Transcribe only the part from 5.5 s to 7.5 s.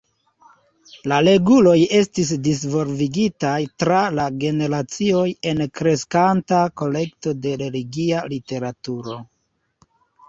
en kreskanta kolekto